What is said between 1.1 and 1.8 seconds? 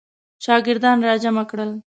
جمع کړل.